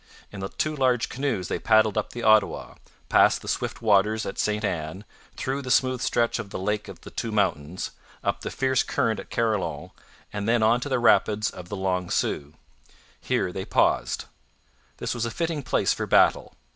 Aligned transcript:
In 0.31 0.41
two 0.57 0.75
large 0.75 1.09
canoes 1.09 1.47
they 1.47 1.59
paddled 1.59 1.95
up 1.95 2.09
the 2.11 2.23
Ottawa, 2.23 2.73
past 3.07 3.43
the 3.43 3.47
swift 3.47 3.83
waters 3.83 4.25
at 4.25 4.39
Ste 4.39 4.65
Anne, 4.65 5.05
through 5.37 5.61
the 5.61 5.69
smooth 5.69 6.01
stretch 6.01 6.39
of 6.39 6.49
the 6.49 6.57
Lake 6.57 6.87
of 6.87 7.01
the 7.01 7.11
Two 7.11 7.31
Mountains, 7.31 7.91
up 8.23 8.41
the 8.41 8.49
fierce 8.49 8.81
current 8.81 9.19
at 9.19 9.29
Carillon, 9.29 9.91
and 10.33 10.49
then 10.49 10.63
on 10.63 10.79
to 10.79 10.89
the 10.89 10.97
rapids 10.97 11.51
of 11.51 11.69
the 11.69 11.77
Long 11.77 12.09
Sault. 12.09 12.55
Here 13.19 13.51
they 13.51 13.63
paused; 13.63 14.25
this 14.97 15.13
was 15.13 15.27
a 15.27 15.29
fitting 15.29 15.61
place 15.61 15.93
for 15.93 16.07
battle. 16.07 16.55